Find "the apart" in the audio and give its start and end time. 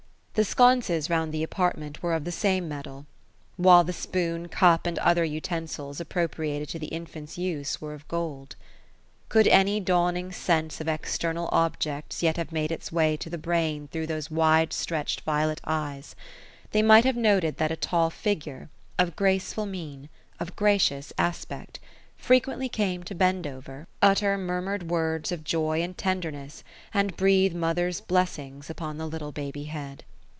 1.33-1.77